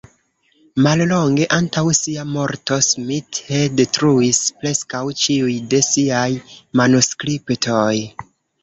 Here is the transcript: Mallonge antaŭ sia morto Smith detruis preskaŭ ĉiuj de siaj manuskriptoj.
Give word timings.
Mallonge 0.85 1.45
antaŭ 1.57 1.83
sia 1.97 2.25
morto 2.31 2.79
Smith 2.89 3.43
detruis 3.83 4.43
preskaŭ 4.65 5.03
ĉiuj 5.27 5.57
de 5.75 5.87
siaj 5.93 6.29
manuskriptoj. 6.83 7.91